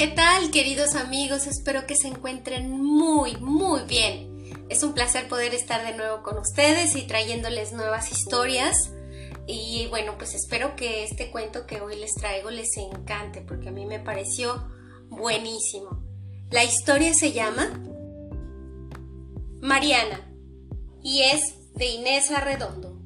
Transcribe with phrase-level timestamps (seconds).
[0.00, 1.46] ¿Qué tal, queridos amigos?
[1.46, 4.66] Espero que se encuentren muy, muy bien.
[4.70, 8.92] Es un placer poder estar de nuevo con ustedes y trayéndoles nuevas historias.
[9.46, 13.72] Y bueno, pues espero que este cuento que hoy les traigo les encante porque a
[13.72, 14.72] mí me pareció
[15.10, 16.02] buenísimo.
[16.50, 17.68] La historia se llama
[19.60, 20.32] Mariana
[21.02, 22.96] y es de Inés Arredondo.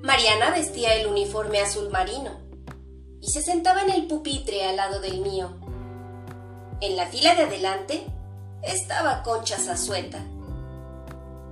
[0.00, 2.45] Mariana vestía el uniforme azul marino
[3.26, 5.50] y se sentaba en el pupitre al lado del mío.
[6.80, 8.06] En la fila de adelante
[8.62, 10.20] estaba Concha Zazueta.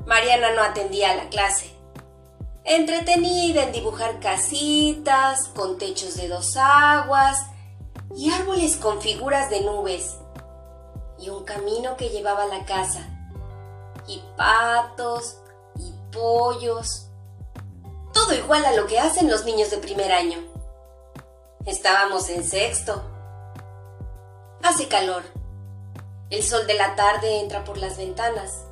[0.07, 1.75] Mariana no atendía a la clase.
[2.63, 7.45] Entretenida en dibujar casitas con techos de dos aguas
[8.15, 10.15] y árboles con figuras de nubes
[11.19, 13.01] y un camino que llevaba a la casa
[14.07, 15.39] y patos
[15.77, 17.09] y pollos.
[18.13, 20.55] Todo igual a lo que hacen los niños de primer año.
[21.67, 23.03] Estábamos en sexto.
[24.63, 25.23] Hace calor.
[26.29, 28.67] El sol de la tarde entra por las ventanas.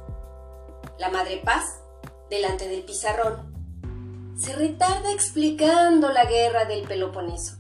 [0.99, 1.81] La Madre Paz,
[2.29, 7.57] delante del pizarrón, se retarda explicando la guerra del Peloponeso.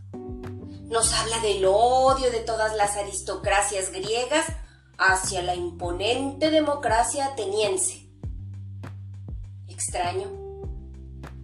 [0.82, 4.44] Nos habla del odio de todas las aristocracias griegas
[4.98, 8.06] hacia la imponente democracia ateniense.
[9.66, 10.41] Extraño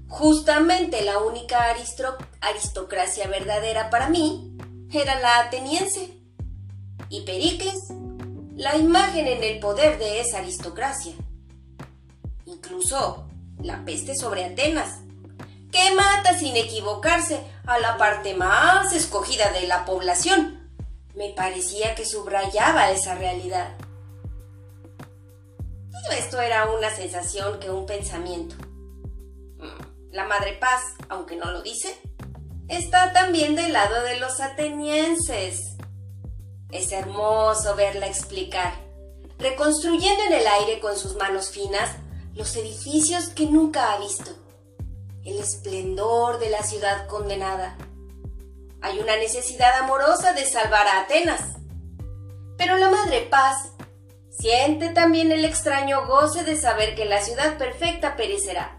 [0.08, 1.74] Justamente la única
[2.40, 4.56] aristocracia verdadera para mí
[4.90, 6.18] era la ateniense.
[7.10, 7.88] Y Pericles,
[8.56, 11.12] la imagen en el poder de esa aristocracia.
[12.46, 13.26] Incluso
[13.62, 15.00] la peste sobre Atenas,
[15.70, 20.70] que mata sin equivocarse a la parte más escogida de la población.
[21.14, 23.76] Me parecía que subrayaba esa realidad.
[25.90, 28.56] Todo esto era una sensación que un pensamiento.
[30.10, 32.00] La Madre Paz, aunque no lo dice,
[32.68, 35.76] está también del lado de los atenienses.
[36.70, 38.72] Es hermoso verla explicar,
[39.38, 41.90] reconstruyendo en el aire con sus manos finas
[42.34, 44.30] los edificios que nunca ha visto,
[45.26, 47.76] el esplendor de la ciudad condenada.
[48.80, 51.56] Hay una necesidad amorosa de salvar a Atenas.
[52.56, 53.72] Pero la Madre Paz
[54.30, 58.77] siente también el extraño goce de saber que la ciudad perfecta perecerá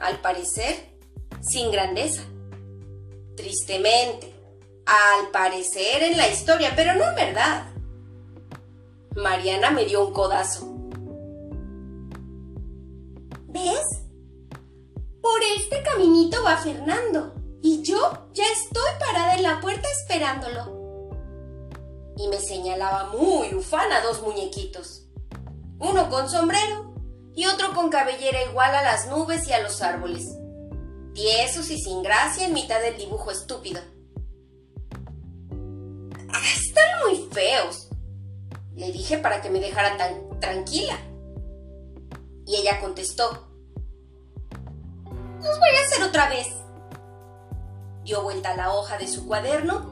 [0.00, 0.96] al parecer,
[1.40, 2.22] sin grandeza.
[3.36, 4.34] Tristemente,
[4.86, 7.66] al parecer en la historia, pero no en verdad.
[9.16, 10.66] Mariana me dio un codazo.
[13.48, 13.84] ¿Ves?
[15.20, 20.80] Por este caminito va Fernando y yo ya estoy parada en la puerta esperándolo.
[22.16, 25.06] Y me señalaba muy ufana dos muñequitos,
[25.78, 26.89] uno con sombrero
[27.34, 30.26] y otro con cabellera igual a las nubes y a los árboles.
[31.14, 33.80] Tiesos y sin gracia en mitad del dibujo estúpido.
[36.32, 37.88] Ah, están muy feos,
[38.74, 40.96] le dije para que me dejara tan tranquila.
[42.46, 43.48] Y ella contestó,
[45.42, 46.48] los voy a hacer otra vez.
[48.04, 49.90] Dio vuelta a la hoja de su cuaderno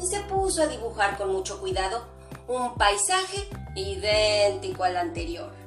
[0.00, 2.06] y se puso a dibujar con mucho cuidado
[2.48, 5.59] un paisaje idéntico al anterior.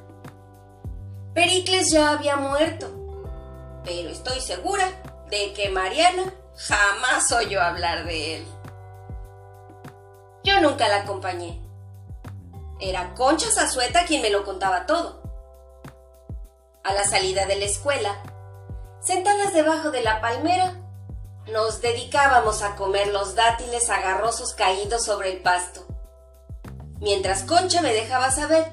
[1.34, 2.92] Pericles ya había muerto,
[3.84, 4.88] pero estoy segura
[5.32, 8.48] de que Mariana jamás oyó hablar de él.
[10.44, 11.60] Yo nunca la acompañé.
[12.80, 15.24] Era Concha Zazueta quien me lo contaba todo.
[16.84, 18.16] A la salida de la escuela,
[19.02, 20.76] sentadas debajo de la palmera,
[21.52, 25.86] nos dedicábamos a comer los dátiles agarrosos caídos sobre el pasto,
[27.00, 28.72] mientras Concha me dejaba saber,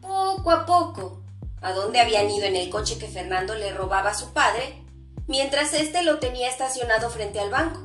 [0.00, 1.25] poco a poco,
[1.60, 4.84] a dónde habían ido en el coche que Fernando le robaba a su padre,
[5.26, 7.80] mientras éste lo tenía estacionado frente al banco.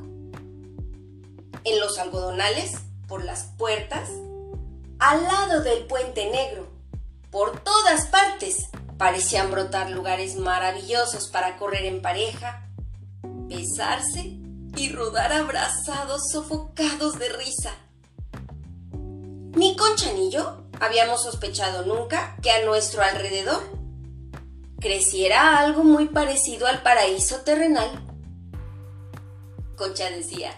[1.64, 2.72] En los algodonales,
[3.08, 4.08] por las puertas,
[4.98, 6.68] al lado del puente negro,
[7.30, 8.68] por todas partes,
[8.98, 12.68] parecían brotar lugares maravillosos para correr en pareja,
[13.22, 14.38] besarse
[14.76, 17.74] y rodar abrazados sofocados de risa.
[19.54, 23.62] Ni Concha ni yo habíamos sospechado nunca que a nuestro alrededor
[24.80, 28.04] creciera algo muy parecido al paraíso terrenal.
[29.76, 30.52] Concha decía,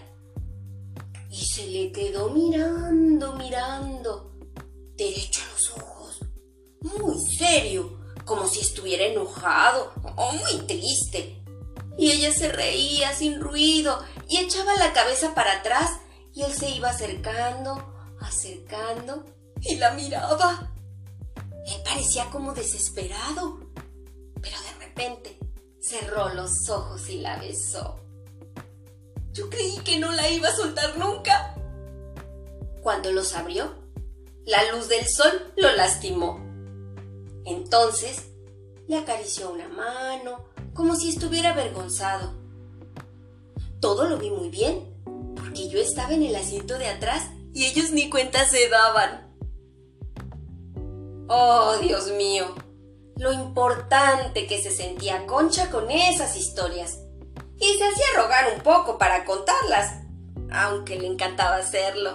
[1.29, 4.35] y se le quedó mirando, mirando,
[4.95, 6.19] derecho a los ojos,
[6.81, 11.43] muy serio, como si estuviera enojado o muy triste.
[11.99, 15.99] Y ella se reía sin ruido y echaba la cabeza para atrás
[16.33, 19.34] y él se iba acercando, acercando
[19.65, 20.71] y la miraba.
[21.65, 23.59] Él parecía como desesperado,
[24.41, 25.39] pero de repente
[25.79, 27.99] cerró los ojos y la besó.
[29.31, 31.55] Yo creí que no la iba a soltar nunca.
[32.81, 33.75] Cuando los abrió,
[34.45, 36.39] la luz del sol lo lastimó.
[37.45, 38.27] Entonces,
[38.87, 42.33] le acarició una mano, como si estuviera avergonzado.
[43.79, 44.93] Todo lo vi muy bien,
[45.35, 49.24] porque yo estaba en el asiento de atrás y ellos ni cuenta se daban.
[51.27, 52.53] Oh, Dios mío,
[53.17, 56.99] lo importante que se sentía Concha con esas historias.
[57.57, 60.03] Y se hacía rogar un poco para contarlas,
[60.51, 62.13] aunque le encantaba hacerlo.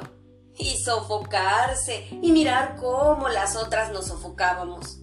[0.54, 4.98] Y sofocarse y mirar cómo las otras nos sofocábamos.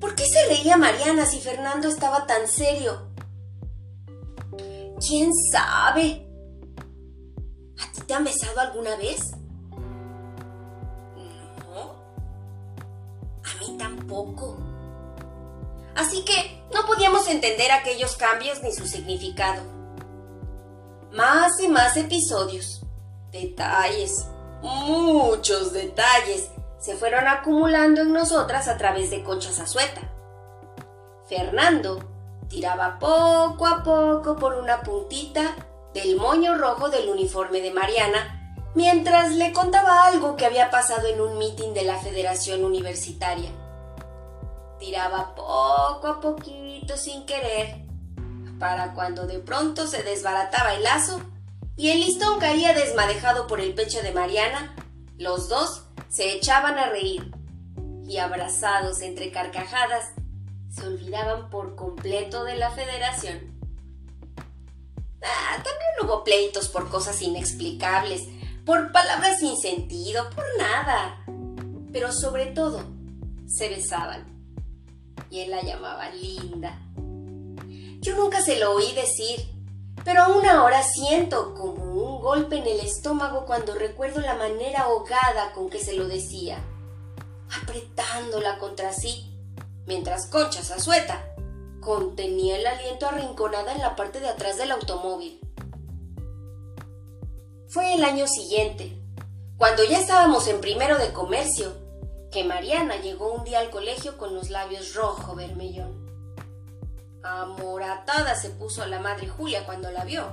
[0.00, 3.12] ¿Por qué se reía Mariana si Fernando estaba tan serio?
[5.06, 6.26] ¿Quién sabe?
[7.78, 9.35] ¿A ti te han besado alguna vez?
[13.72, 14.58] Tampoco.
[15.94, 19.62] Así que no podíamos entender aquellos cambios ni su significado.
[21.12, 22.82] Más y más episodios,
[23.30, 24.26] detalles,
[24.62, 30.02] muchos detalles se fueron acumulando en nosotras a través de Concha Zazueta.
[31.28, 31.98] Fernando
[32.48, 35.56] tiraba poco a poco por una puntita
[35.94, 38.35] del moño rojo del uniforme de Mariana
[38.76, 43.50] mientras le contaba algo que había pasado en un mitin de la Federación Universitaria.
[44.78, 47.86] Tiraba poco a poquito sin querer,
[48.60, 51.22] para cuando de pronto se desbarataba el lazo
[51.74, 54.76] y el listón caía desmadejado por el pecho de Mariana,
[55.16, 57.32] los dos se echaban a reír
[58.06, 60.10] y abrazados entre carcajadas
[60.68, 63.58] se olvidaban por completo de la federación.
[65.22, 68.28] Ah, también hubo pleitos por cosas inexplicables,
[68.66, 71.24] por palabras sin sentido, por nada.
[71.92, 72.82] Pero sobre todo,
[73.46, 74.26] se besaban.
[75.30, 76.78] Y él la llamaba linda.
[78.00, 79.48] Yo nunca se lo oí decir,
[80.04, 85.52] pero aún ahora siento como un golpe en el estómago cuando recuerdo la manera ahogada
[85.54, 86.58] con que se lo decía,
[87.62, 89.32] apretándola contra sí
[89.86, 91.24] mientras Concha Zazueta
[91.80, 95.40] contenía el aliento arrinconada en la parte de atrás del automóvil.
[97.68, 98.96] Fue el año siguiente,
[99.58, 101.72] cuando ya estábamos en primero de comercio,
[102.30, 106.06] que Mariana llegó un día al colegio con los labios rojo vermellón.
[107.22, 110.24] Amoratada se puso la madre Julia cuando la vio.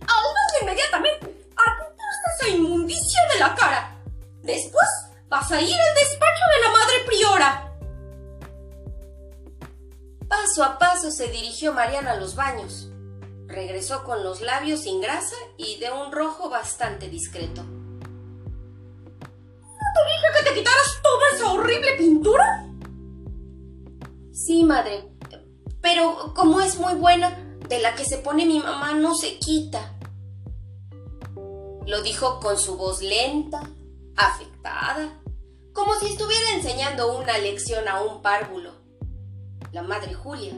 [0.00, 1.46] ¡Al inmediatamente!
[1.56, 3.96] ¡A esa inmundicia de la cara!
[4.42, 4.88] Después
[5.30, 7.72] Vas a ir al despacho de la madre priora.
[10.28, 12.88] Paso a paso se dirigió Mariana a los baños.
[13.50, 17.64] Regresó con los labios sin grasa y de un rojo bastante discreto.
[17.64, 17.88] ¿No
[19.96, 22.64] te dije que te quitaras toda esa horrible pintura?
[24.32, 25.10] Sí, madre.
[25.80, 27.36] Pero como es muy buena,
[27.68, 29.98] de la que se pone mi mamá no se quita.
[31.86, 33.62] Lo dijo con su voz lenta,
[34.16, 35.20] afectada,
[35.72, 38.74] como si estuviera enseñando una lección a un párvulo.
[39.72, 40.52] La madre Julia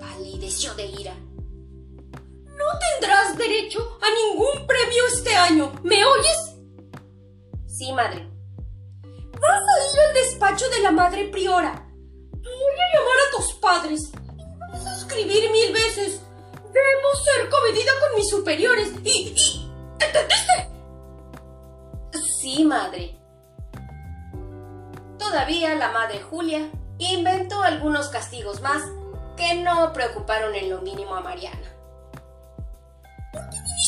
[0.00, 1.14] palideció de ira.
[2.72, 6.56] No tendrás derecho a ningún premio este año, ¿me oyes?
[7.66, 8.28] Sí, madre.
[9.02, 11.86] Vas a ir al despacho de la madre priora.
[12.32, 14.12] Voy a llamar a tus padres.
[14.72, 16.22] Vas a escribir mil veces.
[16.72, 18.90] Debo ser comedida con mis superiores.
[19.04, 19.70] Y, y...
[20.00, 20.70] ¿Entendiste?
[22.40, 23.18] Sí, madre.
[25.18, 28.82] Todavía la madre Julia inventó algunos castigos más
[29.36, 31.71] que no preocuparon en lo mínimo a Mariana.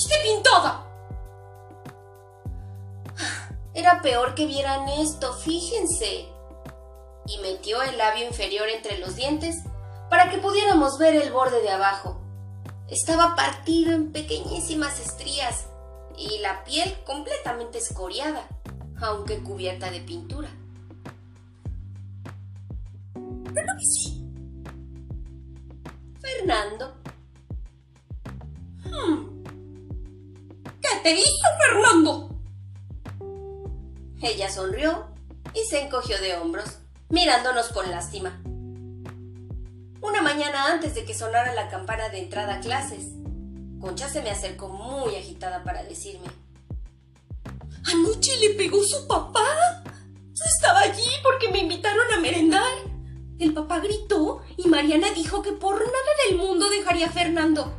[0.04, 0.84] ¿Por qué pintada?
[3.72, 6.28] Era peor que vieran esto, fíjense.
[7.26, 9.62] Y metió el labio inferior entre los dientes
[10.10, 12.20] para que pudiéramos ver el borde de abajo.
[12.88, 15.66] Estaba partido en pequeñísimas estrías
[16.16, 18.46] y la piel completamente escoriada,
[19.00, 20.50] aunque cubierta de pintura.
[26.20, 26.93] Fernando.
[31.04, 32.30] Te hizo Fernando?
[34.22, 35.06] Ella sonrió
[35.52, 36.78] y se encogió de hombros,
[37.10, 38.40] mirándonos con lástima.
[40.00, 43.08] Una mañana antes de que sonara la campana de entrada a clases,
[43.82, 46.28] Concha se me acercó muy agitada para decirme.
[47.84, 49.44] ¿Anoche le pegó su papá?
[50.32, 52.72] Estaba allí porque me invitaron a merendar.
[53.38, 57.74] El papá gritó y Mariana dijo que por nada del mundo dejaría a Fernando.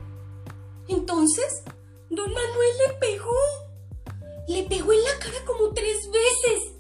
[0.88, 1.64] Entonces,
[2.10, 3.36] don Manuel le pegó.
[4.48, 6.74] Le pegó en la cara como tres veces.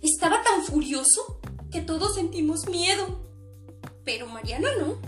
[0.00, 1.40] Estaba tan furioso
[1.70, 3.06] que todos sentimos miedo.
[4.04, 5.00] Pero Mariana no.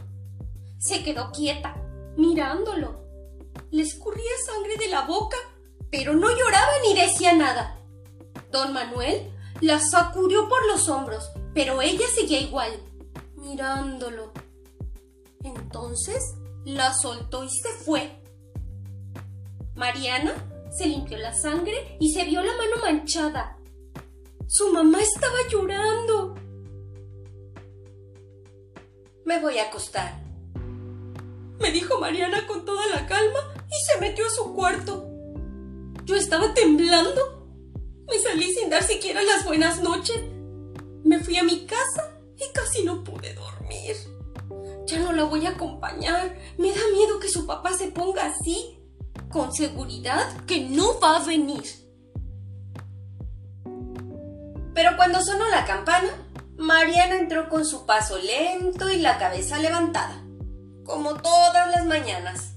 [0.79, 1.81] Se quedó quieta
[2.17, 3.03] mirándolo.
[3.71, 5.37] Le escurría sangre de la boca,
[5.91, 7.81] pero no lloraba ni decía nada.
[8.51, 12.73] Don Manuel la sacudió por los hombros, pero ella seguía igual,
[13.37, 14.33] mirándolo.
[15.43, 16.35] Entonces
[16.65, 18.24] la soltó y se fue.
[19.75, 20.35] Mariana
[20.71, 23.59] se limpió la sangre y se vio la mano manchada.
[24.47, 26.35] Su mamá estaba llorando.
[29.25, 30.25] Me voy a acostar,
[31.65, 33.39] me dijo Mariana con toda la calma
[33.69, 35.09] y se metió a su cuarto.
[36.05, 37.49] Yo estaba temblando.
[38.07, 40.21] Me salí sin dar siquiera las buenas noches.
[41.05, 43.97] Me fui a mi casa y casi no pude dormir.
[44.87, 46.37] Ya no la voy a acompañar.
[46.59, 48.79] Me da miedo que su papá se ponga así.
[49.35, 51.65] Con seguridad que no va a venir.
[54.73, 56.09] Pero cuando sonó la campana,
[56.57, 60.23] Mariana entró con su paso lento y la cabeza levantada,
[60.85, 62.53] como todas las mañanas.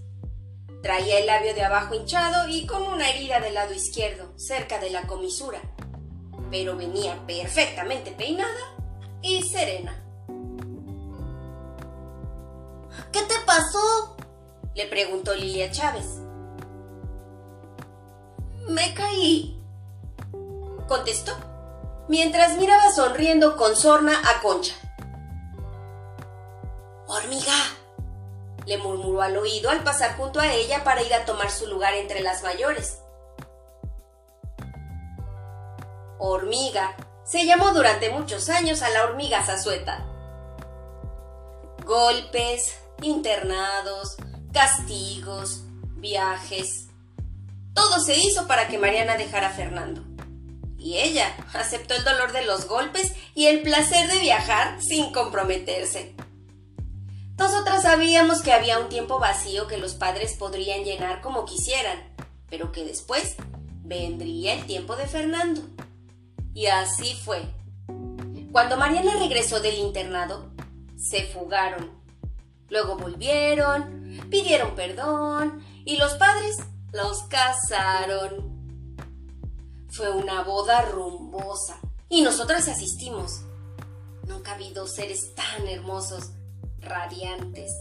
[0.84, 4.92] Traía el labio de abajo hinchado y con una herida del lado izquierdo, cerca de
[4.92, 5.60] la comisura,
[6.52, 8.78] pero venía perfectamente peinada
[9.24, 10.00] y serena.
[13.12, 14.16] ¿Qué te pasó?
[14.76, 16.27] le preguntó Lilia Chávez.
[18.68, 19.62] Me caí,
[20.88, 21.34] contestó
[22.08, 24.74] mientras miraba sonriendo con sorna a Concha.
[27.08, 27.54] Hormiga,
[28.66, 31.94] le murmuró al oído al pasar junto a ella para ir a tomar su lugar
[31.94, 33.00] entre las mayores.
[36.20, 40.06] Hormiga se llamó durante muchos años a la hormiga zazueta.
[41.86, 44.18] Golpes, internados,
[44.52, 45.62] castigos,
[45.96, 46.87] viajes.
[47.78, 50.04] Todo se hizo para que Mariana dejara a Fernando
[50.80, 56.16] y ella aceptó el dolor de los golpes y el placer de viajar sin comprometerse.
[57.38, 62.00] Nosotras sabíamos que había un tiempo vacío que los padres podrían llenar como quisieran,
[62.50, 63.36] pero que después
[63.84, 65.62] vendría el tiempo de Fernando.
[66.56, 67.44] Y así fue.
[68.52, 70.50] Cuando Mariana regresó del internado,
[70.96, 71.92] se fugaron.
[72.70, 76.58] Luego volvieron, pidieron perdón y los padres
[76.92, 78.56] los casaron.
[79.90, 81.80] Fue una boda rumbosa
[82.10, 83.42] y nosotras asistimos.
[84.28, 86.32] Nunca vi dos seres tan hermosos,
[86.80, 87.72] radiantes,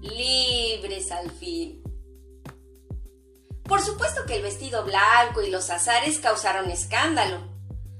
[0.00, 1.82] libres al fin.
[3.64, 7.38] Por supuesto que el vestido blanco y los azares causaron escándalo.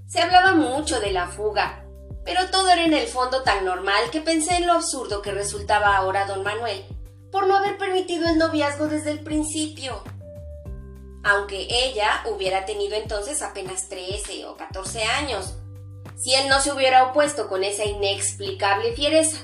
[0.06, 1.84] Se hablaba mucho de la fuga,
[2.24, 5.96] pero todo era en el fondo tan normal que pensé en lo absurdo que resultaba
[5.96, 6.84] ahora don Manuel
[7.32, 10.04] por no haber permitido el noviazgo desde el principio
[11.24, 15.54] aunque ella hubiera tenido entonces apenas 13 o 14 años,
[16.16, 19.38] si él no se hubiera opuesto con esa inexplicable fiereza.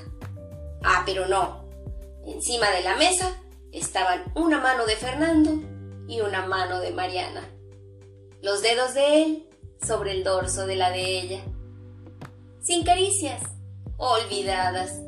[0.85, 1.65] Ah, pero no.
[2.27, 3.35] Encima de la mesa
[3.73, 5.53] estaban una mano de Fernando
[6.07, 7.49] y una mano de Mariana.
[8.43, 9.49] Los dedos de él
[9.85, 11.41] sobre el dorso de la de ella.
[12.61, 13.41] Sin caricias,
[13.97, 15.01] olvidadas.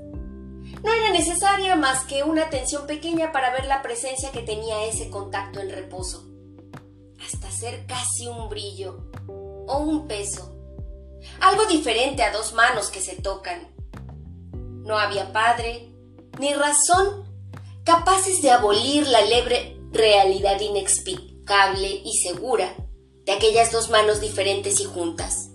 [0.83, 5.11] No era necesaria más que una atención pequeña para ver la presencia que tenía ese
[5.11, 6.32] contacto en reposo
[7.25, 9.11] hasta ser casi un brillo
[9.67, 10.57] o un peso.
[11.41, 13.75] Algo diferente a dos manos que se tocan.
[14.85, 15.93] No había padre
[16.39, 17.25] ni razón
[17.85, 22.75] capaces de abolir la lebre realidad inexplicable y segura
[23.25, 25.52] de aquellas dos manos diferentes y juntas.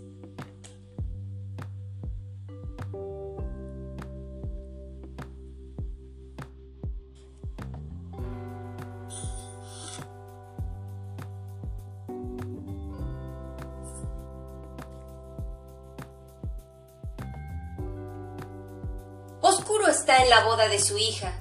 [20.28, 21.32] En la boda de su hija,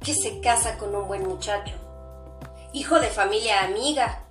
[0.00, 1.74] que se casa con un buen muchacho,
[2.72, 4.24] hijo de familia amiga,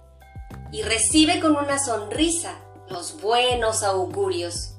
[0.71, 2.53] y recibe con una sonrisa
[2.87, 4.75] los buenos augurios.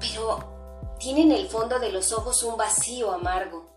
[0.00, 3.70] Pero tiene en el fondo de los ojos un vacío amargo.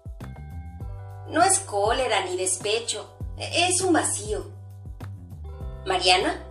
[1.27, 4.43] No es cólera ni despecho, es un vacío.
[5.85, 6.43] Mariana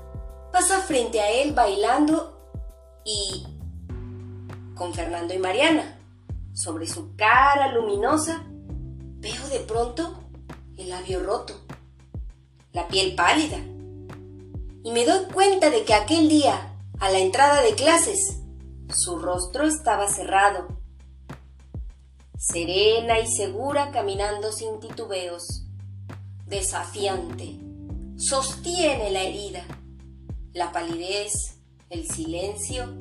[0.52, 2.38] pasa frente a él bailando
[3.04, 3.46] y
[4.76, 5.97] con Fernando y Mariana
[6.58, 10.24] sobre su cara luminosa, veo de pronto
[10.76, 11.54] el labio roto,
[12.72, 13.58] la piel pálida,
[14.82, 18.40] y me doy cuenta de que aquel día, a la entrada de clases,
[18.92, 20.66] su rostro estaba cerrado,
[22.36, 25.64] serena y segura caminando sin titubeos,
[26.46, 27.60] desafiante,
[28.16, 29.64] sostiene la herida,
[30.54, 32.92] la palidez, el silencio,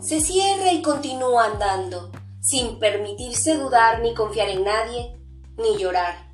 [0.00, 5.16] se cierra y continúa andando sin permitirse dudar ni confiar en nadie,
[5.56, 6.30] ni llorar,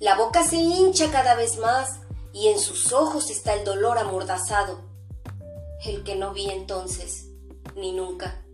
[0.00, 2.00] La boca se hincha cada vez más
[2.32, 4.80] y en sus ojos está el dolor amordazado,
[5.84, 7.28] el que no vi entonces,
[7.76, 8.44] ni nunca.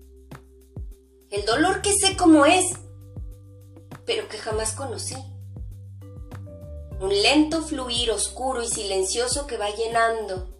[1.30, 2.66] El dolor que sé cómo es,
[4.04, 5.16] pero que jamás conocí.
[7.00, 10.54] Un lento fluir oscuro y silencioso que va llenando,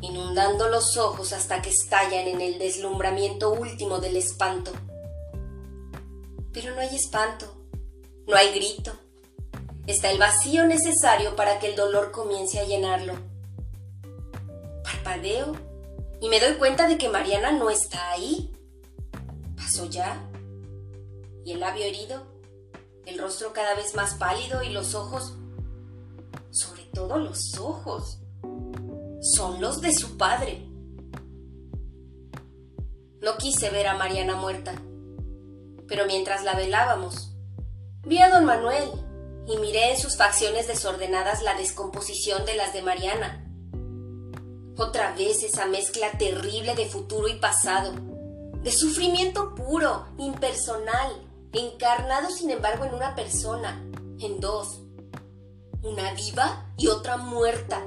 [0.00, 4.70] inundando los ojos hasta que estallan en el deslumbramiento último del espanto.
[6.52, 7.66] Pero no hay espanto,
[8.26, 8.92] no hay grito,
[9.86, 13.14] está el vacío necesario para que el dolor comience a llenarlo.
[14.84, 15.56] Parpadeo
[16.20, 18.52] y me doy cuenta de que Mariana no está ahí.
[19.56, 20.28] Pasó ya.
[21.44, 22.22] Y el labio herido,
[23.06, 25.34] el rostro cada vez más pálido y los ojos,
[26.50, 28.20] sobre todo los ojos,
[29.20, 30.68] son los de su padre.
[33.20, 34.74] No quise ver a Mariana muerta,
[35.92, 37.34] pero mientras la velábamos,
[38.06, 38.90] vi a don Manuel
[39.46, 43.44] y miré en sus facciones desordenadas la descomposición de las de Mariana.
[44.78, 47.92] Otra vez esa mezcla terrible de futuro y pasado,
[48.62, 53.84] de sufrimiento puro, impersonal, encarnado sin embargo en una persona,
[54.18, 54.80] en dos,
[55.82, 57.84] una viva y otra muerta.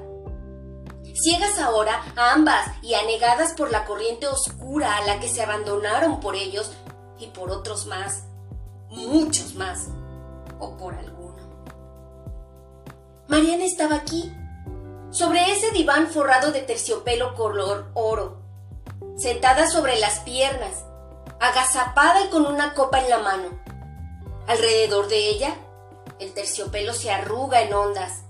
[1.15, 6.35] Ciegas ahora ambas y anegadas por la corriente oscura a la que se abandonaron por
[6.35, 6.71] ellos
[7.19, 8.23] y por otros más,
[8.89, 9.87] muchos más,
[10.59, 11.41] o por algunos.
[13.27, 14.31] Mariana estaba aquí,
[15.11, 18.37] sobre ese diván forrado de terciopelo color oro,
[19.17, 20.83] sentada sobre las piernas,
[21.39, 23.59] agazapada y con una copa en la mano.
[24.47, 25.55] Alrededor de ella,
[26.19, 28.23] el terciopelo se arruga en ondas.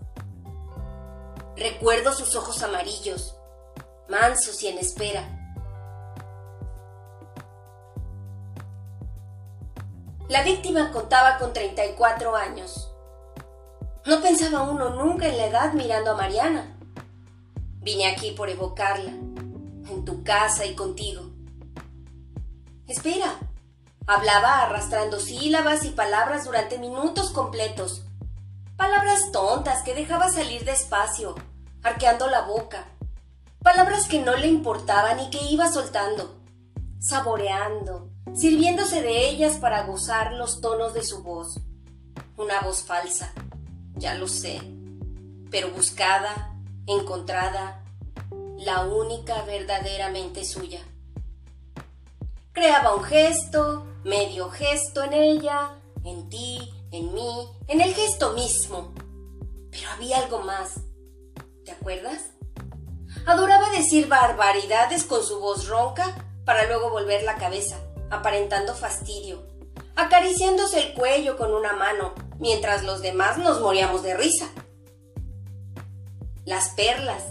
[1.56, 3.36] Recuerdo sus ojos amarillos,
[4.10, 5.35] mansos y en espera.
[10.28, 12.92] La víctima contaba con 34 años.
[14.08, 16.80] No pensaba uno nunca en la edad mirando a Mariana.
[17.82, 21.30] Vine aquí por evocarla, en tu casa y contigo.
[22.88, 23.38] Espera.
[24.08, 28.04] Hablaba arrastrando sílabas y palabras durante minutos completos.
[28.78, 31.36] Palabras tontas que dejaba salir despacio,
[31.84, 32.86] arqueando la boca.
[33.62, 36.40] Palabras que no le importaban y que iba soltando,
[37.00, 41.60] saboreando, sirviéndose de ellas para gozar los tonos de su voz.
[42.38, 43.34] Una voz falsa,
[43.96, 44.62] ya lo sé,
[45.52, 46.54] pero buscada,
[46.88, 47.84] encontrada,
[48.58, 50.82] la única verdaderamente suya.
[52.52, 58.94] Creaba un gesto, medio gesto en ella, en ti, en mí, en el gesto mismo.
[59.72, 60.80] Pero había algo más.
[61.66, 62.32] ¿Te acuerdas?
[63.26, 67.78] Adoraba decir barbaridades con su voz ronca para luego volver la cabeza,
[68.10, 69.46] aparentando fastidio,
[69.96, 74.50] acariciándose el cuello con una mano, mientras los demás nos moríamos de risa.
[76.46, 77.24] Las perlas,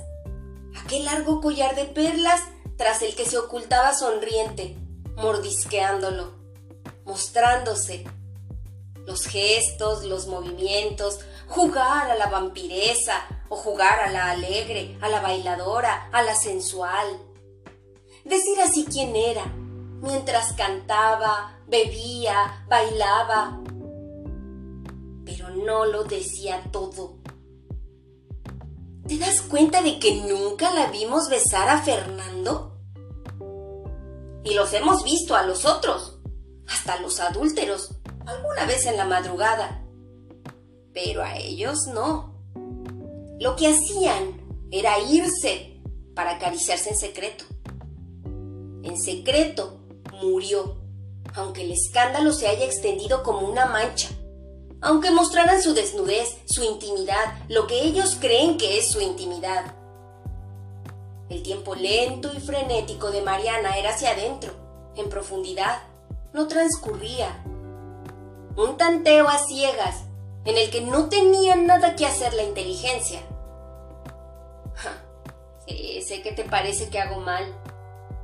[0.82, 2.40] aquel largo collar de perlas
[2.76, 4.76] tras el que se ocultaba sonriente,
[5.16, 6.34] mordisqueándolo,
[7.04, 8.04] mostrándose.
[9.06, 15.20] Los gestos, los movimientos, jugar a la vampiresa o jugar a la alegre, a la
[15.20, 17.06] bailadora, a la sensual.
[18.24, 19.44] Decir así quién era,
[20.04, 23.60] mientras cantaba, bebía, bailaba,
[25.24, 27.16] pero no lo decía todo.
[29.08, 32.78] ¿Te das cuenta de que nunca la vimos besar a Fernando?
[34.44, 36.18] Y los hemos visto a los otros,
[36.68, 39.84] hasta los adúlteros, alguna vez en la madrugada.
[40.92, 42.34] Pero a ellos no.
[43.40, 45.82] Lo que hacían era irse
[46.14, 47.44] para acariciarse en secreto.
[48.82, 49.83] En secreto
[50.24, 50.76] murió,
[51.34, 54.08] aunque el escándalo se haya extendido como una mancha
[54.84, 59.74] aunque mostraran su desnudez, su intimidad, lo que ellos creen que es su intimidad.
[61.30, 64.52] El tiempo lento y frenético de Mariana era hacia adentro,
[64.94, 65.78] en profundidad,
[66.34, 67.42] no transcurría.
[68.56, 70.02] Un tanteo a ciegas,
[70.44, 73.20] en el que no tenía nada que hacer la inteligencia.
[75.66, 77.42] sé que te parece que hago mal,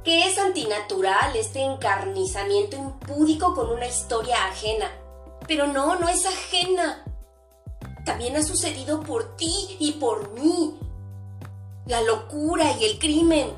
[0.04, 4.90] que es antinatural este encarnizamiento impúdico con una historia ajena
[5.50, 7.04] pero no, no es ajena.
[8.04, 10.78] También ha sucedido por ti y por mí.
[11.86, 13.50] La locura y el crimen.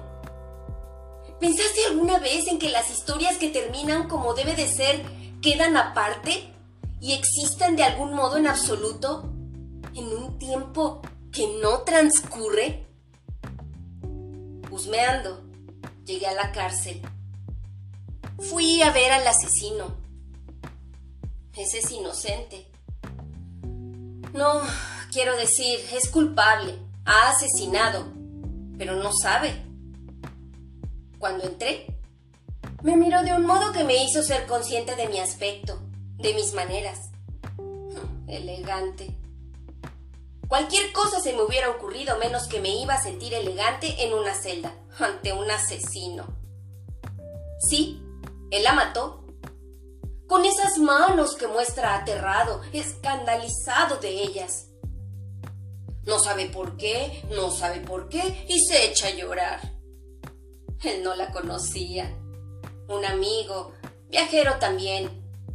[1.38, 5.05] ¿Pensaste alguna vez en que las historias que terminan como debe de ser
[5.42, 6.55] quedan aparte
[6.98, 9.24] y existen de algún modo en absoluto
[9.94, 12.87] en un tiempo que no transcurre?
[14.70, 15.42] Husmeando,
[16.05, 17.03] llegué a la cárcel.
[18.38, 20.03] Fui a ver al asesino
[21.57, 22.67] ese es inocente.
[24.33, 24.62] No,
[25.12, 28.07] quiero decir, es culpable, ha asesinado,
[28.79, 29.62] pero no sabe.
[31.19, 31.95] Cuando entré,
[32.83, 35.79] me miró de un modo que me hizo ser consciente de mi aspecto,
[36.17, 37.11] de mis maneras.
[38.27, 39.15] Elegante.
[40.53, 44.35] Cualquier cosa se me hubiera ocurrido menos que me iba a sentir elegante en una
[44.35, 46.27] celda, ante un asesino.
[47.59, 48.03] Sí,
[48.51, 49.25] él la mató.
[50.29, 54.69] Con esas manos que muestra aterrado, escandalizado de ellas.
[56.05, 59.59] No sabe por qué, no sabe por qué, y se echa a llorar.
[60.83, 62.15] Él no la conocía.
[62.88, 63.73] Un amigo,
[64.11, 65.09] viajero también,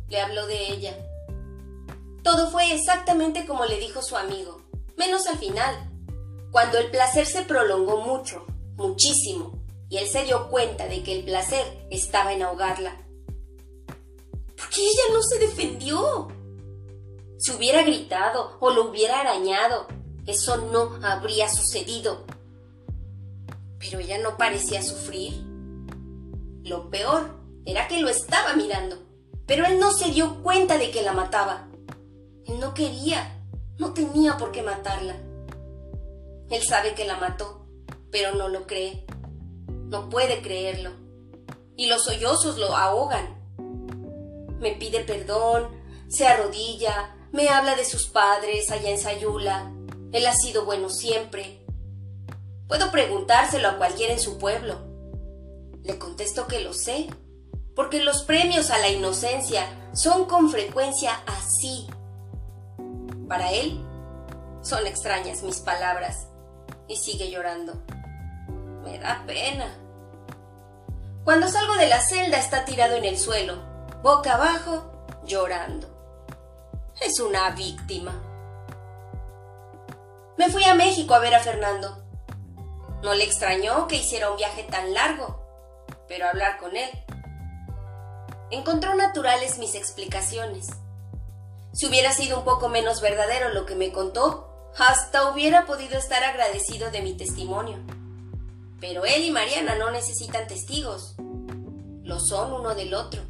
[0.09, 0.97] le habló de ella.
[2.23, 4.66] Todo fue exactamente como le dijo su amigo,
[4.97, 5.91] menos al final,
[6.51, 11.23] cuando el placer se prolongó mucho, muchísimo, y él se dio cuenta de que el
[11.23, 13.05] placer estaba en ahogarla.
[14.57, 16.27] ¿Por qué ella no se defendió?
[17.37, 19.87] Si hubiera gritado o lo hubiera arañado,
[20.25, 22.25] eso no habría sucedido.
[23.79, 25.45] Pero ella no parecía sufrir.
[26.63, 28.97] Lo peor era que lo estaba mirando,
[29.45, 31.69] pero él no se dio cuenta de que la mataba.
[32.45, 33.36] Él no quería,
[33.77, 35.15] no tenía por qué matarla.
[36.49, 37.65] Él sabe que la mató,
[38.11, 39.05] pero no lo cree.
[39.67, 40.91] No puede creerlo.
[41.75, 43.37] Y los sollozos lo ahogan.
[44.59, 45.69] Me pide perdón,
[46.07, 49.71] se arrodilla, me habla de sus padres allá en Sayula,
[50.11, 51.65] él ha sido bueno siempre.
[52.67, 54.79] Puedo preguntárselo a cualquiera en su pueblo.
[55.83, 57.07] Le contesto que lo sé,
[57.75, 61.87] porque los premios a la inocencia son con frecuencia así.
[63.27, 63.83] Para él,
[64.61, 66.27] son extrañas mis palabras,
[66.87, 67.73] y sigue llorando.
[68.83, 69.67] Me da pena.
[71.23, 73.61] Cuando salgo de la celda está tirado en el suelo,
[74.01, 74.91] boca abajo,
[75.25, 75.87] llorando.
[77.01, 78.13] Es una víctima.
[80.37, 82.03] Me fui a México a ver a Fernando.
[83.03, 85.45] No le extrañó que hiciera un viaje tan largo,
[86.07, 86.89] pero hablar con él.
[88.49, 90.69] Encontró naturales mis explicaciones.
[91.77, 96.23] Si hubiera sido un poco menos verdadero lo que me contó, hasta hubiera podido estar
[96.23, 97.77] agradecido de mi testimonio.
[98.81, 101.13] Pero él y Mariana no necesitan testigos.
[102.01, 103.21] Lo son uno del otro.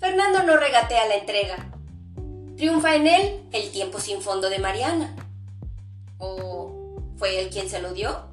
[0.00, 1.70] Fernando no regatea la entrega.
[2.56, 5.14] Triunfa en él el tiempo sin fondo de Mariana.
[6.18, 8.30] ¿O fue él quien se lo dio?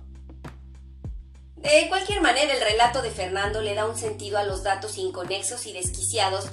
[1.57, 5.67] De cualquier manera, el relato de Fernando le da un sentido a los datos inconexos
[5.67, 6.49] y desquiciados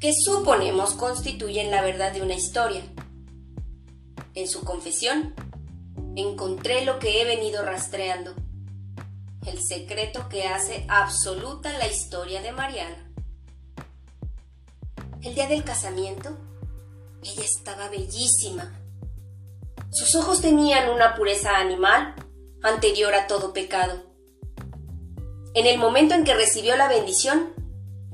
[0.00, 2.82] que suponemos constituyen la verdad de una historia.
[4.34, 5.34] En su confesión,
[6.16, 8.34] encontré lo que he venido rastreando,
[9.46, 13.10] el secreto que hace absoluta la historia de Mariana.
[15.22, 16.36] El día del casamiento,
[17.22, 18.70] ella estaba bellísima,
[19.90, 22.14] sus ojos tenían una pureza animal
[22.62, 24.02] anterior a todo pecado.
[25.54, 27.54] En el momento en que recibió la bendición,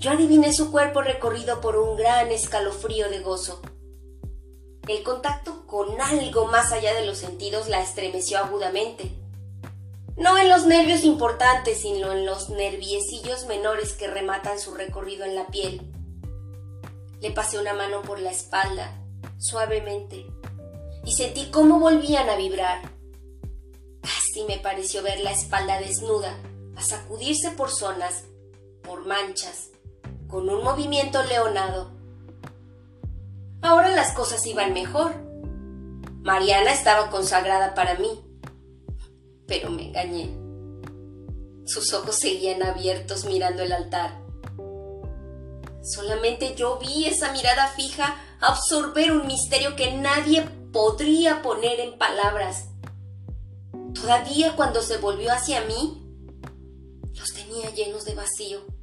[0.02, 3.62] yo adiviné su cuerpo recorrido por un gran escalofrío de gozo.
[4.88, 9.12] El contacto con algo más allá de los sentidos la estremeció agudamente.
[10.16, 15.36] No en los nervios importantes, sino en los nerviecillos menores que rematan su recorrido en
[15.36, 15.80] la piel.
[17.20, 19.00] Le pasé una mano por la espalda,
[19.38, 20.26] suavemente,
[21.04, 22.90] y sentí cómo volvían a vibrar.
[24.00, 26.36] Casi me pareció ver la espalda desnuda,
[26.74, 28.24] a sacudirse por zonas,
[28.82, 29.71] por manchas,
[30.32, 31.90] con un movimiento leonado.
[33.60, 35.12] Ahora las cosas iban mejor.
[36.22, 38.18] Mariana estaba consagrada para mí,
[39.46, 40.34] pero me engañé.
[41.66, 44.22] Sus ojos seguían abiertos mirando el altar.
[45.82, 52.68] Solamente yo vi esa mirada fija absorber un misterio que nadie podría poner en palabras.
[53.92, 56.02] Todavía cuando se volvió hacia mí,
[57.12, 58.81] los tenía llenos de vacío.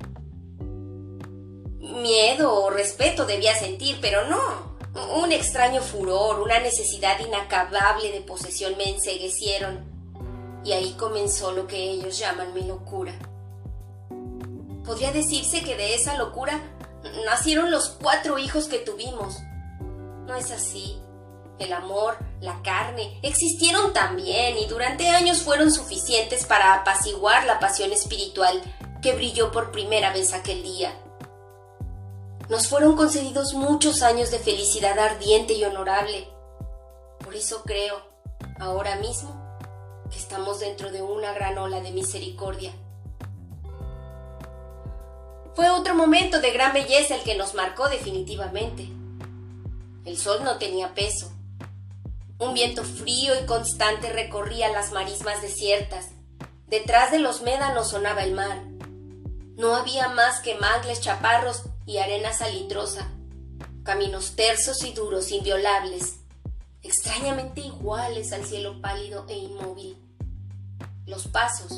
[1.93, 4.78] Miedo o respeto debía sentir, pero no.
[5.21, 9.88] Un extraño furor, una necesidad inacabable de posesión me enseguecieron.
[10.63, 13.13] Y ahí comenzó lo que ellos llaman mi locura.
[14.86, 16.60] Podría decirse que de esa locura
[17.25, 19.38] nacieron los cuatro hijos que tuvimos.
[20.25, 21.02] No es así
[21.60, 27.91] el amor, la carne, existieron también y durante años fueron suficientes para apaciguar la pasión
[27.91, 28.62] espiritual
[29.02, 30.93] que brilló por primera vez aquel día.
[32.49, 36.27] Nos fueron concedidos muchos años de felicidad ardiente y honorable.
[37.23, 38.01] Por eso creo,
[38.59, 39.59] ahora mismo,
[40.09, 42.73] que estamos dentro de una gran ola de misericordia.
[45.53, 48.89] Fue otro momento de gran belleza el que nos marcó definitivamente.
[50.05, 51.31] El sol no tenía peso,
[52.39, 56.07] Un viento frío y constante recorría las marismas desiertas.
[56.67, 58.63] Detrás de los médanos sonaba el mar.
[59.57, 63.10] No había más que mangles, chaparros y arena salitrosa.
[63.82, 66.17] Caminos tersos y duros, inviolables,
[66.84, 69.97] extrañamente iguales al cielo pálido e inmóvil.
[71.08, 71.71] Los pasos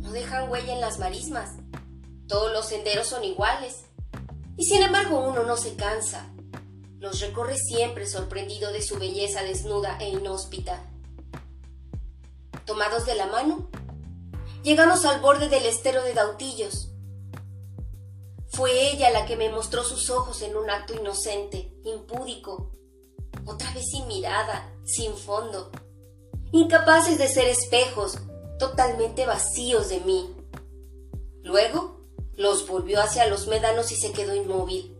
[0.00, 1.52] no dejan huella en las marismas.
[2.26, 3.84] Todos los senderos son iguales.
[4.56, 6.26] Y sin embargo uno no se cansa.
[6.98, 10.82] Los recorre siempre sorprendido de su belleza desnuda e inhóspita.
[12.64, 13.70] Tomados de la mano,
[14.64, 16.91] llegamos al borde del estero de Dautillos.
[18.52, 22.70] Fue ella la que me mostró sus ojos en un acto inocente, impúdico,
[23.46, 25.70] otra vez sin mirada, sin fondo,
[26.52, 28.18] incapaces de ser espejos,
[28.58, 30.36] totalmente vacíos de mí.
[31.42, 34.98] Luego los volvió hacia los médanos y se quedó inmóvil.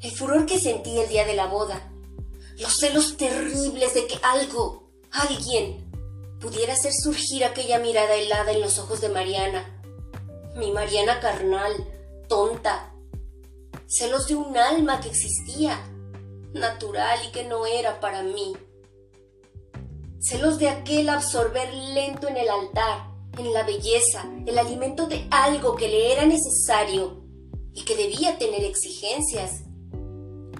[0.00, 1.90] El furor que sentí el día de la boda,
[2.58, 5.90] los celos terribles de que algo, alguien,
[6.40, 9.81] pudiera hacer surgir aquella mirada helada en los ojos de Mariana.
[10.56, 11.72] Mi Mariana carnal,
[12.28, 12.92] tonta.
[13.86, 15.78] Celos de un alma que existía,
[16.52, 18.54] natural y que no era para mí.
[20.20, 25.74] Celos de aquel absorber lento en el altar, en la belleza, el alimento de algo
[25.74, 27.22] que le era necesario
[27.74, 29.64] y que debía tener exigencias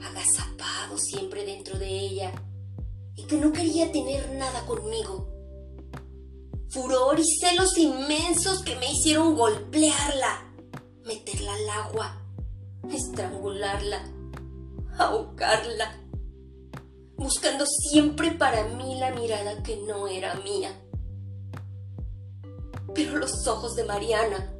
[0.02, 2.32] agazapado siempre dentro de ella
[3.16, 5.31] y que no quería tener nada conmigo.
[6.72, 10.52] Furor y celos inmensos que me hicieron golpearla,
[11.04, 12.22] meterla al agua,
[12.90, 14.02] estrangularla,
[14.98, 16.00] ahogarla,
[17.16, 20.72] buscando siempre para mí la mirada que no era mía.
[22.94, 24.54] Pero los ojos de Mariana,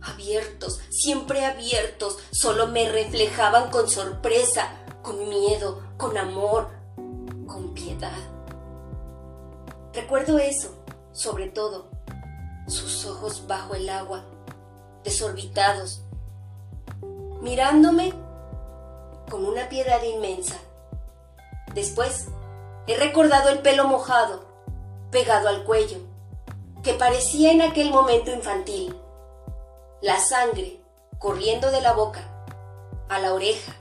[0.00, 6.68] abiertos, siempre abiertos, solo me reflejaban con sorpresa con miedo, con amor,
[7.46, 8.18] con piedad.
[9.94, 10.75] Recuerdo eso,
[11.16, 11.86] sobre todo,
[12.68, 14.26] sus ojos bajo el agua,
[15.02, 16.02] desorbitados,
[17.40, 18.12] mirándome
[19.30, 20.56] con una piedad inmensa.
[21.74, 22.26] Después,
[22.86, 24.44] he recordado el pelo mojado,
[25.10, 25.96] pegado al cuello,
[26.82, 28.94] que parecía en aquel momento infantil,
[30.02, 30.82] la sangre
[31.18, 32.44] corriendo de la boca
[33.08, 33.74] a la oreja,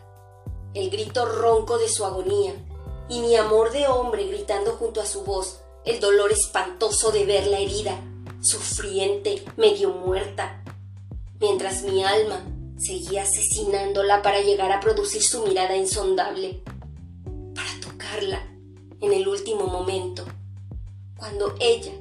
[0.74, 2.54] el grito ronco de su agonía,
[3.10, 7.60] y mi amor de hombre gritando junto a su voz el dolor espantoso de verla
[7.60, 8.00] herida,
[8.42, 10.64] sufriente, medio muerta,
[11.40, 12.44] mientras mi alma
[12.78, 16.64] seguía asesinándola para llegar a producir su mirada insondable,
[17.54, 18.42] para tocarla
[19.00, 20.26] en el último momento,
[21.18, 21.94] cuando ella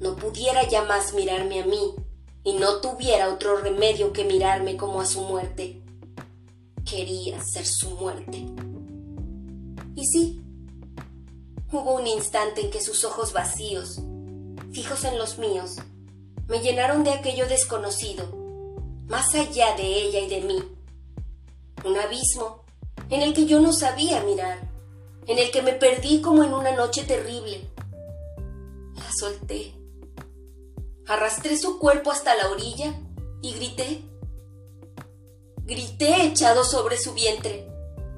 [0.00, 1.94] no pudiera ya más mirarme a mí
[2.42, 5.82] y no tuviera otro remedio que mirarme como a su muerte.
[6.88, 8.46] Quería ser su muerte.
[9.96, 10.45] Y sí,
[11.72, 14.00] hubo un instante en que sus ojos vacíos,
[14.72, 15.76] fijos en los míos,
[16.48, 18.26] me llenaron de aquello desconocido,
[19.08, 20.62] más allá de ella y de mí.
[21.84, 22.64] Un abismo
[23.10, 24.58] en el que yo no sabía mirar,
[25.26, 27.68] en el que me perdí como en una noche terrible.
[28.94, 29.74] La solté.
[31.06, 32.94] Arrastré su cuerpo hasta la orilla
[33.42, 34.02] y grité
[35.66, 37.68] grité echado sobre su vientre,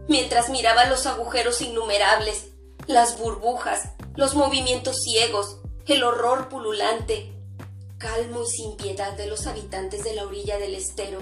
[0.07, 2.48] mientras miraba los agujeros innumerables,
[2.89, 7.31] las burbujas, los movimientos ciegos, el horror pululante,
[7.99, 11.21] calmo y sin piedad de los habitantes de la orilla del estero.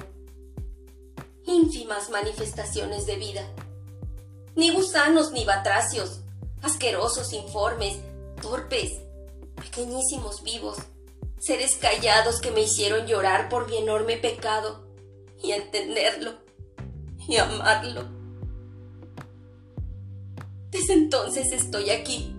[1.45, 3.43] Ínfimas manifestaciones de vida.
[4.55, 6.21] Ni gusanos ni batracios,
[6.63, 7.97] asquerosos informes,
[8.41, 8.93] torpes,
[9.57, 10.79] pequeñísimos vivos,
[11.41, 14.87] seres callados que me hicieron llorar por mi enorme pecado
[15.43, 16.35] y entenderlo
[17.27, 18.16] y amarlo.
[20.89, 22.37] Entonces estoy aquí.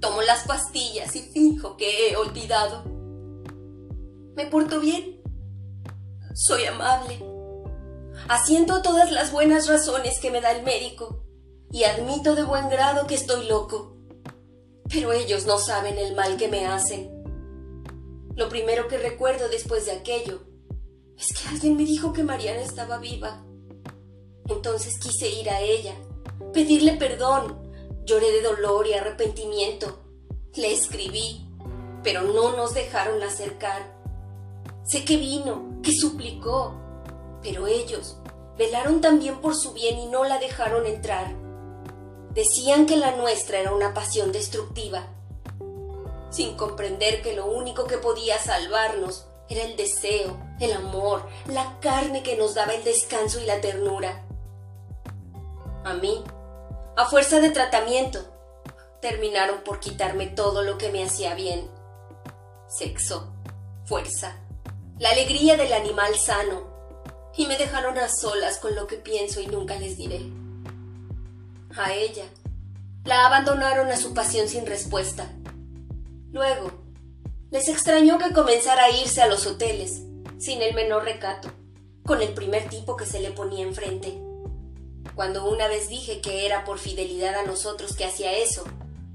[0.00, 2.84] Tomo las pastillas y finjo que he olvidado.
[4.34, 5.22] Me porto bien.
[6.34, 7.24] Soy amable.
[8.28, 11.24] Asiento todas las buenas razones que me da el médico
[11.70, 13.96] y admito de buen grado que estoy loco.
[14.90, 17.10] Pero ellos no saben el mal que me hacen.
[18.36, 20.42] Lo primero que recuerdo después de aquello
[21.16, 23.44] es que alguien me dijo que Mariana estaba viva.
[24.48, 25.94] Entonces quise ir a ella,
[26.52, 27.62] pedirle perdón.
[28.04, 30.00] Lloré de dolor y arrepentimiento.
[30.54, 31.48] Le escribí,
[32.02, 33.94] pero no nos dejaron acercar.
[34.84, 36.74] Sé que vino, que suplicó,
[37.42, 38.18] pero ellos
[38.56, 41.34] velaron también por su bien y no la dejaron entrar.
[42.34, 45.06] Decían que la nuestra era una pasión destructiva,
[46.30, 52.22] sin comprender que lo único que podía salvarnos era el deseo, el amor, la carne
[52.22, 54.26] que nos daba el descanso y la ternura.
[55.84, 56.24] A mí
[56.96, 58.20] a fuerza de tratamiento,
[59.00, 61.68] terminaron por quitarme todo lo que me hacía bien.
[62.68, 63.34] Sexo,
[63.84, 64.36] fuerza,
[64.98, 66.72] la alegría del animal sano,
[67.36, 70.20] y me dejaron a solas con lo que pienso y nunca les diré.
[71.76, 72.24] A ella,
[73.04, 75.26] la abandonaron a su pasión sin respuesta.
[76.30, 76.70] Luego,
[77.50, 80.02] les extrañó que comenzara a irse a los hoteles,
[80.38, 81.50] sin el menor recato,
[82.06, 84.23] con el primer tipo que se le ponía enfrente.
[85.14, 88.64] Cuando una vez dije que era por fidelidad a nosotros que hacía eso,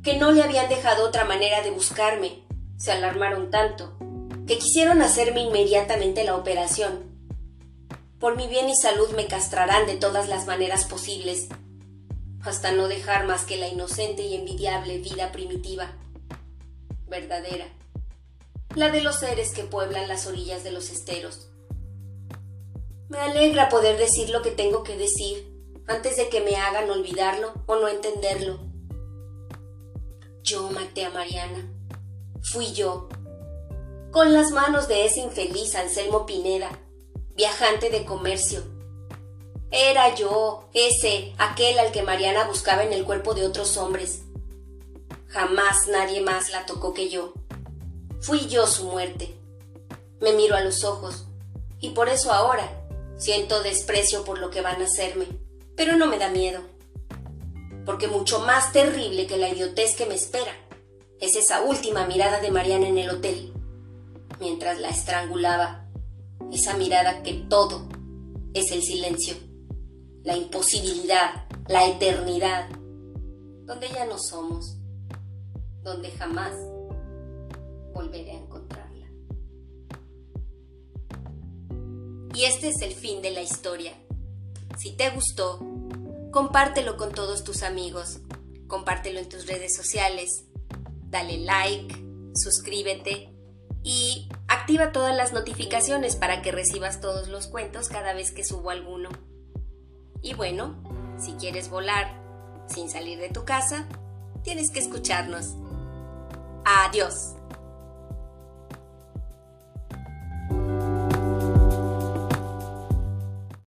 [0.01, 2.43] que no le habían dejado otra manera de buscarme,
[2.77, 3.97] se alarmaron tanto,
[4.47, 7.03] que quisieron hacerme inmediatamente la operación.
[8.17, 11.49] Por mi bien y salud me castrarán de todas las maneras posibles,
[12.43, 15.97] hasta no dejar más que la inocente y envidiable vida primitiva,
[17.07, 17.67] verdadera,
[18.75, 21.49] la de los seres que pueblan las orillas de los esteros.
[23.09, 25.48] Me alegra poder decir lo que tengo que decir
[25.89, 28.60] antes de que me hagan olvidarlo o no entenderlo.
[30.43, 31.67] Yo maté a Mariana.
[32.43, 33.10] Fui yo.
[34.12, 36.69] Con las manos de ese infeliz Anselmo Pineda,
[37.36, 38.63] viajante de comercio.
[39.71, 44.21] Era yo, ese, aquel al que Mariana buscaba en el cuerpo de otros hombres.
[45.28, 47.34] Jamás nadie más la tocó que yo.
[48.21, 49.36] Fui yo su muerte.
[50.21, 51.25] Me miro a los ojos,
[51.80, 52.69] y por eso ahora
[53.17, 55.28] siento desprecio por lo que van a hacerme
[55.79, 56.59] pero no me da miedo.
[57.85, 60.51] Porque mucho más terrible que la idiotez que me espera
[61.21, 63.53] es esa última mirada de Mariana en el hotel,
[64.41, 65.87] mientras la estrangulaba,
[66.51, 67.87] esa mirada que todo
[68.53, 69.35] es el silencio,
[70.23, 72.67] la imposibilidad, la eternidad,
[73.63, 74.75] donde ya no somos,
[75.81, 76.51] donde jamás
[77.93, 79.07] volveré a encontrarla.
[82.35, 83.93] Y este es el fin de la historia.
[84.79, 85.59] Si te gustó,
[86.31, 88.21] compártelo con todos tus amigos,
[88.67, 90.45] compártelo en tus redes sociales,
[91.09, 91.93] dale like,
[92.33, 93.35] suscríbete
[93.83, 98.69] y activa todas las notificaciones para que recibas todos los cuentos cada vez que subo
[98.69, 99.09] alguno.
[100.21, 100.81] Y bueno,
[101.17, 102.17] si quieres volar
[102.73, 103.85] sin salir de tu casa,
[104.43, 105.55] tienes que escucharnos.
[106.63, 107.35] Adiós.